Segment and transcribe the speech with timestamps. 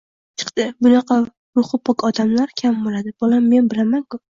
[0.43, 0.65] chiqdi.
[0.85, 1.19] Bunaqa
[1.59, 4.27] ruhi pok odamlar kam bo'ladi, bolam, men bilaman-ku.